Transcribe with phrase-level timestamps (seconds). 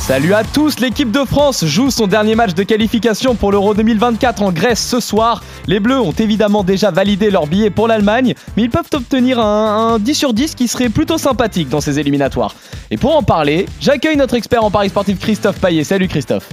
[0.00, 4.42] Salut à tous, l'équipe de France joue son dernier match de qualification pour l'Euro 2024
[4.42, 5.44] en Grèce ce soir.
[5.68, 9.94] Les Bleus ont évidemment déjà validé leur billet pour l'Allemagne, mais ils peuvent obtenir un,
[9.94, 12.54] un 10 sur 10 qui serait plutôt sympathique dans ces éliminatoires.
[12.90, 15.84] Et pour en parler, j'accueille notre expert en paris sportif Christophe Paillet.
[15.84, 16.48] Salut Christophe.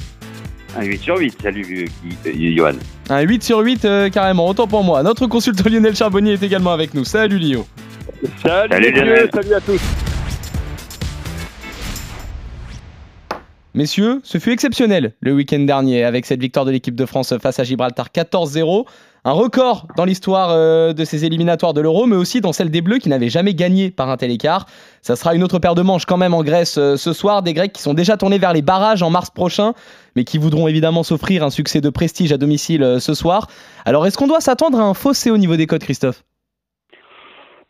[0.78, 1.90] Un 8 sur 8, salut
[2.28, 2.74] euh, Johan.
[3.10, 5.02] Un 8 sur 8 euh, carrément, autant pour moi.
[5.02, 7.06] Notre consultant Lionel Charbonnier est également avec nous.
[7.06, 7.66] Salut Lio.
[8.44, 9.30] Salut, Salut, Lionel.
[9.34, 9.82] salut à tous.
[13.78, 17.60] Messieurs, ce fut exceptionnel le week-end dernier avec cette victoire de l'équipe de France face
[17.60, 18.88] à Gibraltar 14-0.
[19.24, 22.82] Un record dans l'histoire euh, de ces éliminatoires de l'Euro, mais aussi dans celle des
[22.82, 24.66] Bleus qui n'avaient jamais gagné par un tel écart.
[25.04, 27.44] Ça sera une autre paire de manches quand même en Grèce euh, ce soir.
[27.44, 29.76] Des Grecs qui sont déjà tournés vers les barrages en mars prochain,
[30.16, 33.46] mais qui voudront évidemment s'offrir un succès de prestige à domicile euh, ce soir.
[33.86, 36.24] Alors est-ce qu'on doit s'attendre à un fossé au niveau des codes, Christophe?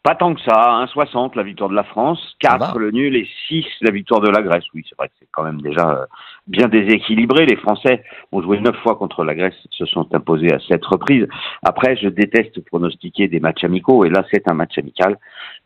[0.07, 2.57] Pas tant que ça, 1,60 la victoire de la France, va.
[2.57, 4.63] 4 le nul et 6 la victoire de la Grèce.
[4.73, 6.05] Oui, c'est vrai que c'est quand même déjà euh,
[6.47, 7.45] bien déséquilibré.
[7.45, 11.27] Les Français ont joué 9 fois contre la Grèce, se sont imposés à 7 reprises.
[11.61, 15.17] Après, je déteste pronostiquer des matchs amicaux, et là c'est un match amical,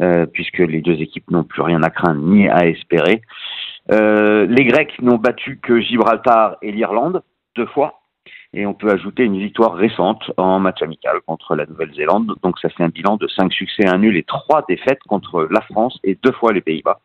[0.01, 3.21] euh, puisque les deux équipes n'ont plus rien à craindre ni à espérer.
[3.91, 7.21] Euh, les Grecs n'ont battu que Gibraltar et l'Irlande,
[7.55, 8.00] deux fois.
[8.53, 12.33] Et on peut ajouter une victoire récente en match amical contre la Nouvelle-Zélande.
[12.43, 15.61] Donc ça fait un bilan de 5 succès, un nul et 3 défaites contre la
[15.61, 16.99] France et deux fois les Pays-Bas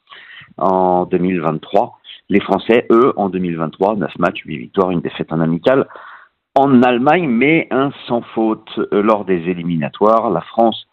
[0.59, 1.99] en 2023.
[2.29, 5.87] Les Français, eux, en 2023, 9 matchs, 8 victoires, une défaite en amical
[6.57, 10.31] en Allemagne, mais un sans faute lors des éliminatoires.
[10.31, 10.87] La France,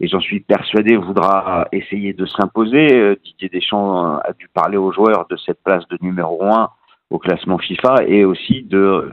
[0.00, 2.92] et j'en suis persuadé, voudra essayer de s'imposer.
[2.94, 6.68] Euh, Didier Deschamps euh, a dû parler aux joueurs de cette place de numéro 1
[7.10, 9.12] au classement FIFA et aussi de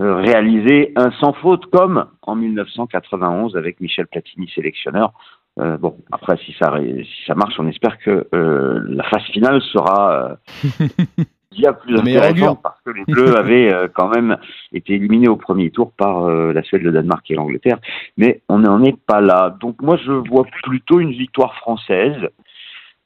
[0.00, 5.12] réaliser un sans faute comme en 1991 avec Michel Platini sélectionneur.
[5.58, 9.60] Euh, bon, après si ça si ça marche, on espère que euh, la phase finale
[9.62, 10.86] sera euh,
[11.50, 14.38] bien plus intéressante parce que les Bleus avaient euh, quand même
[14.72, 17.78] été éliminés au premier tour par euh, la Suède, le Danemark et l'Angleterre,
[18.16, 19.56] mais on n'en est pas là.
[19.60, 22.28] Donc moi je vois plutôt une victoire française,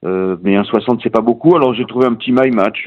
[0.04, 1.56] euh, mais un 60 c'est pas beaucoup.
[1.56, 2.86] Alors j'ai trouvé un petit my match.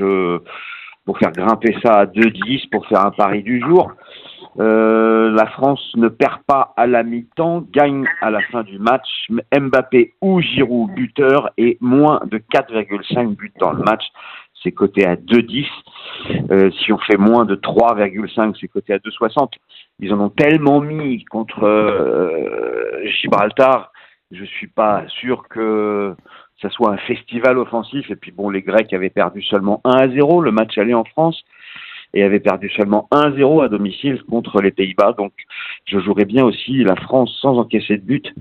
[1.08, 3.94] Pour faire grimper ça à 2-10, pour faire un pari du jour.
[4.60, 9.08] Euh, la France ne perd pas à la mi-temps, gagne à la fin du match.
[9.58, 14.04] Mbappé ou Giroud buteur et moins de 4,5 buts dans le match.
[14.62, 15.66] C'est coté à 2,10.
[16.52, 19.54] Euh, si on fait moins de 3,5, c'est coté à 2,60.
[20.00, 23.94] Ils en ont tellement mis contre euh, Gibraltar,
[24.32, 26.16] je suis pas sûr que
[26.62, 28.10] ça soit un festival offensif.
[28.10, 31.04] Et puis bon, les Grecs avaient perdu seulement 1 à 0 le match aller en
[31.04, 31.44] France
[32.14, 35.14] et avaient perdu seulement 1-0 à domicile contre les Pays-Bas.
[35.18, 35.34] Donc,
[35.86, 38.34] je jouerais bien aussi la France sans encaisser de but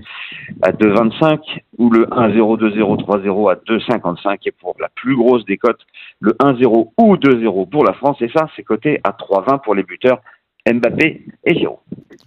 [0.61, 1.39] à 2,25
[1.77, 5.85] ou le 1-0, 2-0, 3-0 à 2,55 et pour la plus grosse des cotes,
[6.19, 8.21] le 1-0 ou 2-0 pour la France.
[8.21, 10.21] Et ça, c'est coté à 3,20 pour les buteurs
[10.73, 11.77] Mbappé et Giroud.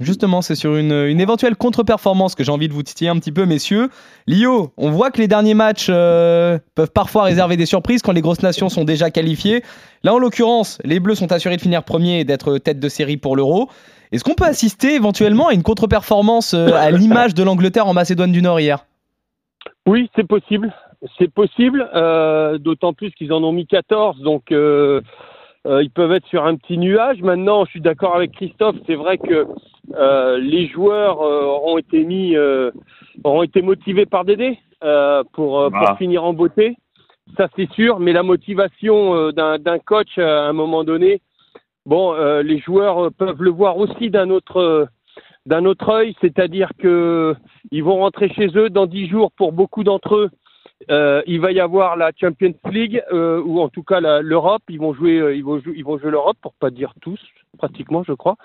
[0.00, 3.32] Justement, c'est sur une, une éventuelle contre-performance que j'ai envie de vous titiller un petit
[3.32, 3.90] peu, messieurs.
[4.26, 8.22] Lio, on voit que les derniers matchs euh, peuvent parfois réserver des surprises quand les
[8.22, 9.62] grosses nations sont déjà qualifiées.
[10.02, 13.18] Là, en l'occurrence, les Bleus sont assurés de finir premier et d'être tête de série
[13.18, 13.68] pour l'Euro.
[14.10, 18.32] Est-ce qu'on peut assister éventuellement à une contre-performance euh, à l'image de l'Angleterre en Macédoine
[18.32, 18.86] du Nord hier?
[19.86, 20.72] Oui, c'est possible.
[21.18, 24.52] C'est possible, euh, d'autant plus qu'ils en ont mis 14, donc
[25.66, 27.20] euh, ils peuvent être sur un petit nuage.
[27.22, 29.46] Maintenant, je suis d'accord avec Christophe, c'est vrai que
[29.94, 32.70] euh, les joueurs euh, auront été mis, euh,
[33.24, 35.96] auront été motivés par Dédé euh, pour, euh, pour Voilà.
[35.96, 36.76] finir en beauté.
[37.36, 41.20] Ça, c'est sûr, mais la motivation euh, d'un d'un coach à un moment donné,
[41.86, 44.88] bon, euh, les joueurs peuvent le voir aussi d'un autre,
[45.46, 47.36] d'un autre œil, c'est-à-dire que
[47.70, 50.30] ils vont rentrer chez eux dans dix jours pour beaucoup d'entre eux.
[50.90, 54.62] Euh, il va y avoir la Champions League euh, ou en tout cas l'Europe.
[54.68, 57.20] Ils vont jouer, euh, ils vont jouer, ils vont jouer l'Europe pour pas dire tous,
[57.58, 58.36] pratiquement, je crois.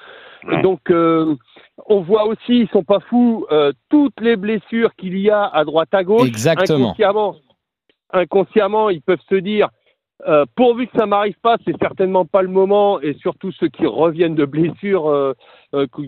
[0.44, 0.62] Ouais.
[0.62, 3.48] Donc on voit aussi, ils sont pas fous,
[3.90, 6.28] toutes les blessures qu'il y a à droite à gauche.
[6.28, 6.90] Exactement.
[6.90, 7.36] Inconsciemment,
[8.14, 9.70] inconsciemment, ils peuvent se dire.
[10.56, 14.36] pourvu que ça m'arrive pas, c'est certainement pas le moment, et surtout ceux qui reviennent
[14.36, 15.34] de blessures,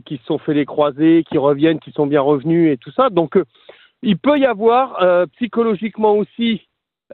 [0.05, 3.09] qui se sont fait les croisés, qui reviennent, qui sont bien revenus et tout ça.
[3.09, 3.37] Donc,
[4.03, 6.67] il peut y avoir euh, psychologiquement aussi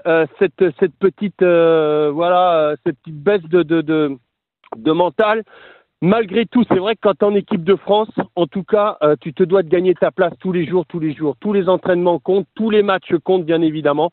[0.08, 4.18] euh, cette, cette petite euh, voilà cette petite baisse de, de, de,
[4.78, 5.44] de mental.
[6.02, 9.16] Malgré tout, c'est vrai que quand tu en équipe de France, en tout cas, euh,
[9.22, 11.38] tu te dois de gagner ta place tous les jours, tous les jours.
[11.40, 14.12] Tous les entraînements comptent, tous les matchs comptent, bien évidemment.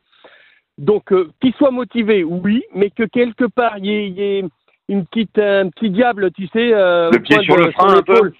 [0.78, 4.44] Donc, euh, qu'il soit motivé, oui, mais que quelque part, il y ait, y ait
[4.88, 8.02] une petite, un petit diable, tu sais, euh, Le pied sur de- le frein, un
[8.02, 8.32] peu.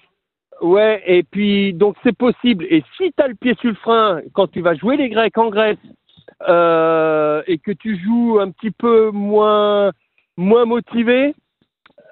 [0.61, 2.65] Ouais, et puis, donc c'est possible.
[2.69, 5.37] Et si tu as le pied sur le frein, quand tu vas jouer les Grecs
[5.37, 5.77] en Grèce,
[6.47, 9.91] euh, et que tu joues un petit peu moins,
[10.37, 11.33] moins motivé,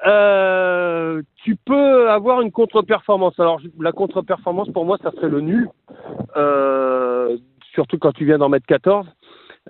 [0.08, 3.40] euh, tu peux avoir une contre-performance.
[3.40, 5.70] Alors, la contre-performance, pour moi, ça serait le nul,
[6.36, 7.38] euh,
[7.74, 9.08] surtout quand tu viens d'en mettre 14.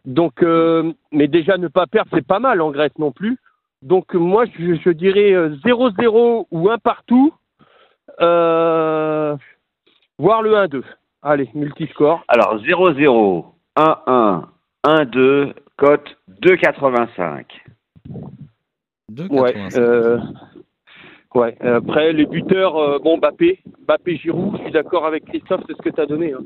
[0.06, 3.38] Donc, euh, mais déjà, ne pas perdre, c'est pas mal en Grèce non plus.
[3.82, 7.38] Donc, moi, je, je dirais euh, 0-0 ou un partout, euh,
[10.19, 10.83] voire le 1-2.
[11.24, 12.24] Allez, multiscore.
[12.27, 13.45] Alors 0-0,
[13.77, 14.44] 1-1,
[14.86, 17.45] 1-2, cote 2,85.
[18.10, 19.54] Ouais.
[19.54, 19.77] 2,85.
[19.80, 20.19] Euh,
[21.36, 21.57] ouais.
[21.62, 25.81] Après, les buteurs, euh, bon, Bappé, Bappé, Giroud, je suis d'accord avec Christophe, c'est ce
[25.81, 26.33] que tu as donné.
[26.33, 26.44] hein.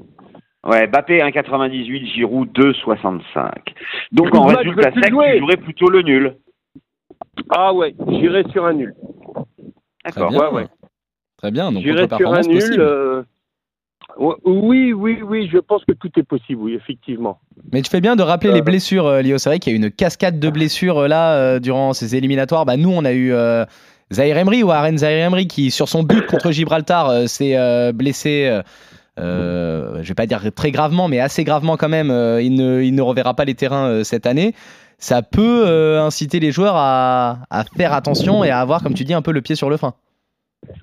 [0.65, 3.51] Ouais, Bappé 1,98, Giroud 2,65.
[4.13, 5.33] Donc en résultat sec, jouer.
[5.33, 6.37] tu jouerais plutôt le nul.
[7.49, 8.93] Ah ouais, j'irai sur un nul.
[10.05, 10.29] Très D'accord.
[10.29, 10.39] bien.
[10.39, 10.67] ouais, ouais.
[11.37, 11.71] Très bien.
[11.71, 12.53] Donc, J'irai sur un nul.
[12.59, 12.79] possible.
[12.81, 13.25] euh, ouais,
[14.17, 17.39] oui, oui, oui, je pense que tout est possible, oui, effectivement.
[17.71, 19.37] Mais tu fais bien de rappeler Euh, les blessures, euh, Lio.
[19.37, 22.15] C'est vrai qu'il y a eu une cascade de blessures euh, là euh, durant ces
[22.15, 22.65] éliminatoires.
[22.65, 23.65] Bah, nous, on a eu euh,
[24.11, 27.57] Zahir Emery ou Aren Zahir Emery qui, sur son but contre Gibraltar, s'est
[27.93, 28.61] blessé.
[29.17, 32.09] je vais pas dire très gravement, mais assez gravement quand même.
[32.41, 34.53] il, ne, il ne reverra pas les terrains cette année.
[34.99, 39.13] Ça peut inciter les joueurs à, à faire attention et à avoir, comme tu dis,
[39.13, 39.95] un peu le pied sur le frein.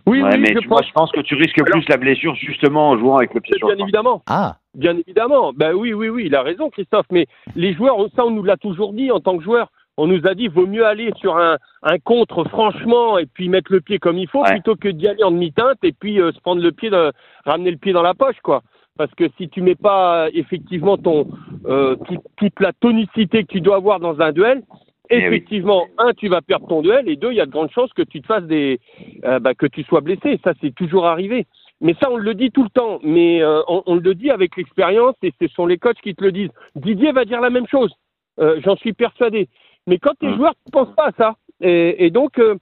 [0.07, 0.87] Oui, Ouais, oui, mais je tu pense.
[0.87, 3.55] je pense que tu risques Alors- plus la blessure justement en jouant avec le pied
[3.59, 4.23] sur le Bien évidemment.
[4.29, 5.53] Ah, Bien évidemment.
[5.55, 7.07] Ben oui, oui, oui, il a raison, Christophe.
[7.11, 9.71] Mais les joueurs, ça, on nous l'a toujours dit en tant que joueur.
[9.97, 13.73] On nous a dit, vaut mieux aller sur un, un contre, franchement, et puis mettre
[13.73, 14.51] le pied comme il faut, Ouais.
[14.53, 17.13] plutôt que d'y aller en demi-teinte et puis euh, se prendre le pied, de,
[17.45, 18.63] ramener le pied dans la poche, quoi.
[18.97, 21.27] Parce que si tu mets pas euh, effectivement ton
[21.67, 24.63] euh, tout- toute la tonicité que tu dois avoir dans un duel,
[25.11, 25.25] Eh oui.
[25.25, 27.93] effectivement, un, tu vas perdre ton duel, et deux, il y a de grandes chances
[27.93, 28.79] que tu te fasses des,
[29.25, 30.39] euh, bah, que tu sois blessé.
[30.45, 31.47] Ça, c'est toujours arrivé.
[31.81, 33.01] Mais ça, on le dit tout le temps.
[33.03, 36.23] Mais euh, on, on le dit avec l'expérience et ce sont les coachs qui te
[36.23, 36.51] le disent.
[36.77, 37.93] Didier va dire la même chose.
[38.39, 39.49] Euh, J'en suis persuadé.
[39.87, 40.37] Mais quand tu es Mm.
[40.37, 41.37] joueur, tu ne penses pas à ça.
[41.61, 42.55] Et, et donc, euh,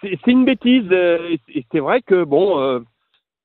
[0.00, 0.88] c'est une bêtise.
[0.90, 2.80] euh, Et c'est vrai que, bon, euh,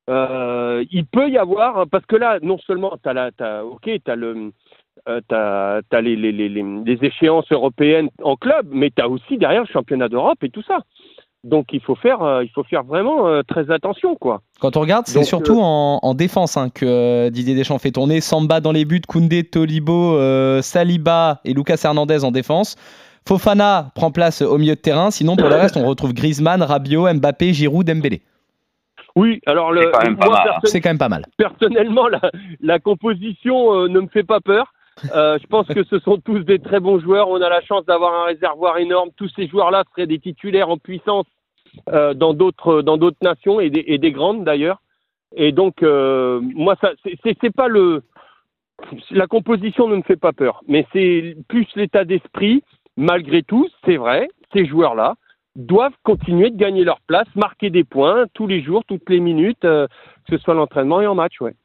[0.09, 3.89] euh, il peut y avoir, parce que là, non seulement tu as, la, t'as- ok,
[4.03, 4.51] t'as le,
[5.09, 9.09] euh, t'as, t'as les, les, les, les- les échéances européennes en club, mais tu as
[9.09, 10.79] aussi derrière le championnat d'Europe et tout ça.
[11.43, 14.41] Donc il faut faire, euh, il faut faire vraiment euh, très attention, quoi.
[14.61, 18.21] Quand on regarde, c'est surtout en, en défense hein, que euh, Didier Deschamps fait tourner.
[18.21, 22.77] Samba dans les buts, Koundé, Tolibo, euh, Saliba et Lucas Hernandez en défense.
[23.27, 25.11] Fofana prend place au milieu de terrain.
[25.11, 28.21] Sinon, pour le reste, on retrouve Griezmann, Rabiot, Mbappé, Giroud, Dembélé.
[29.15, 31.25] Oui, alors le, C'est quand même pas mal, perso- C'est quand même pas mal.
[31.37, 32.21] personnellement, la,
[32.61, 34.73] la composition euh, ne me fait pas peur.
[35.15, 37.29] Euh, je pense que ce sont tous des très bons joueurs.
[37.29, 39.09] On a la chance d'avoir un réservoir énorme.
[39.17, 41.25] Tous ces joueurs-là seraient des titulaires en puissance
[41.89, 44.81] euh, dans d'autres dans d'autres nations et des, et des grandes d'ailleurs.
[45.35, 46.91] Et donc, euh, moi, ça,
[47.23, 48.03] c'est- pas le
[49.11, 52.63] la composition ne me fait pas peur, mais c'est plus l'état d'esprit.
[52.95, 55.15] Malgré tout, c'est vrai, ces joueurs-là
[55.55, 59.61] doivent continuer de gagner leur place, marquer des points tous les jours, toutes les minutes,
[59.61, 59.87] que
[60.29, 61.55] ce soit l'entraînement et en match, ouais.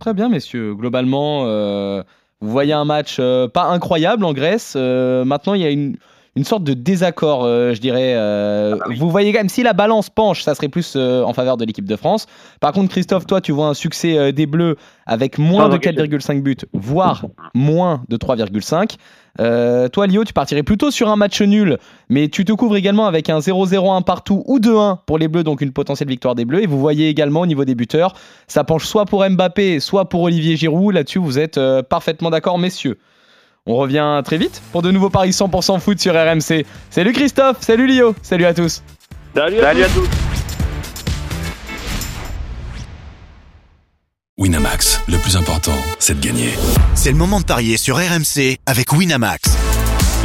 [0.00, 0.74] Très bien, messieurs.
[0.74, 2.02] Globalement, euh,
[2.40, 4.74] vous voyez un match euh, pas incroyable en Grèce.
[4.76, 5.96] Euh, maintenant, il y a une,
[6.36, 8.14] une sorte de désaccord, euh, je dirais.
[8.14, 11.56] Euh, Vous voyez quand même, si la balance penche, ça serait plus euh, en faveur
[11.56, 12.26] de l'équipe de France.
[12.60, 14.76] Par contre, Christophe, toi, tu vois un succès euh, des Bleus
[15.06, 15.96] avec moins de enquête.
[15.96, 17.24] 4,5 buts, voire
[17.54, 18.96] moins de 3,5.
[19.40, 21.78] Euh, toi, Lio, tu partirais plutôt sur un match nul,
[22.08, 25.60] mais tu te couvres également avec un 0-0-1 partout ou 2-1 pour les Bleus, donc
[25.60, 26.62] une potentielle victoire des Bleus.
[26.62, 28.14] Et vous voyez également au niveau des buteurs,
[28.46, 30.94] ça penche soit pour Mbappé, soit pour Olivier Giroud.
[30.94, 32.98] Là-dessus, vous êtes euh, parfaitement d'accord, messieurs.
[33.66, 36.64] On revient très vite pour de nouveaux paris 100% foot sur RMC.
[36.90, 38.82] Salut Christophe, salut Lio, salut à tous.
[39.34, 40.00] Salut, à Salut à tous.
[40.00, 40.08] tous.
[44.38, 46.50] Winamax, le plus important, c'est de gagner.
[46.94, 49.56] C'est le moment de parier sur RMC avec Winamax.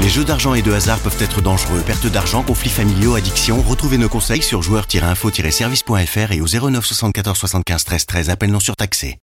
[0.01, 1.81] Les jeux d'argent et de hasard peuvent être dangereux.
[1.85, 3.61] Perte d'argent, conflits familiaux, addiction.
[3.61, 8.29] Retrouvez nos conseils sur joueurs-info-service.fr et au 09 74 75 13 13.
[8.29, 9.17] Appel non surtaxé.